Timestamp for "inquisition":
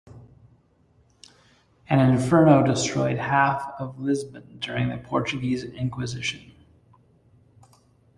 5.63-6.53